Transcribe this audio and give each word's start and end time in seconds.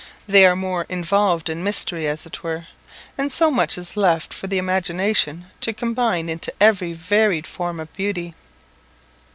They 0.27 0.47
are 0.47 0.55
more 0.55 0.87
involved 0.89 1.47
in 1.47 1.63
mystery, 1.63 2.07
as 2.07 2.25
it 2.25 2.41
were; 2.41 2.65
and 3.19 3.31
so 3.31 3.51
much 3.51 3.77
is 3.77 3.95
left 3.95 4.33
for 4.33 4.47
the 4.47 4.57
imagination 4.57 5.45
to 5.61 5.73
combine 5.73 6.27
into 6.27 6.51
every 6.59 6.93
varied 6.93 7.45
form 7.45 7.79
of 7.79 7.93
beauty. 7.93 8.33